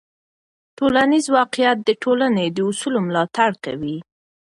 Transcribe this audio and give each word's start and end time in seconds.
ټولنیز 0.77 1.25
واقیعت 1.37 1.77
د 1.83 1.89
ټولنې 2.03 2.45
د 2.51 2.57
اصولو 2.69 2.99
ملاتړ 3.07 3.49
کوي. 3.65 3.97